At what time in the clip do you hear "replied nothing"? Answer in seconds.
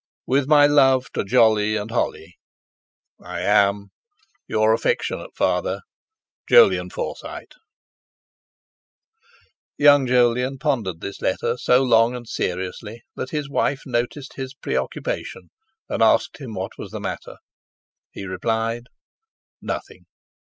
18.25-20.05